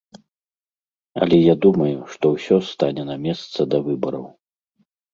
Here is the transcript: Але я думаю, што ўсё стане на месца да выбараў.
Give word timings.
Але 1.25 1.37
я 1.41 1.55
думаю, 1.67 1.91
што 2.15 2.33
ўсё 2.35 2.55
стане 2.73 3.03
на 3.13 3.21
месца 3.29 3.71
да 3.75 3.87
выбараў. 3.93 4.25